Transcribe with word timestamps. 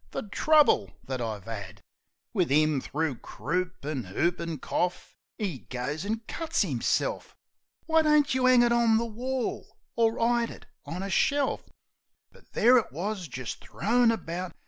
the 0.09 0.23
trouble 0.29 0.89
that 1.05 1.21
I've 1.21 1.47
'ad 1.47 1.83
Wiv 2.33 2.51
'im 2.51 2.81
thro' 2.81 3.13
croop 3.13 3.85
an' 3.85 4.05
whoopin' 4.05 4.57
corf, 4.57 5.13
'e 5.37 5.59
goes 5.69 6.05
an' 6.07 6.21
cuts 6.27 6.63
'imself! 6.63 7.35
Why 7.85 8.01
don't 8.01 8.33
you 8.33 8.47
'ang 8.47 8.63
it 8.63 8.71
on 8.71 8.97
the 8.97 9.05
wall, 9.05 9.77
or 9.95 10.19
'ide 10.19 10.49
it 10.49 10.65
on 10.87 11.03
a 11.03 11.09
shelf? 11.11 11.65
But 12.31 12.53
there 12.53 12.79
it 12.79 12.91
wus, 12.91 13.27
jist 13.27 13.61
thrown 13.63 14.09
about. 14.09 14.53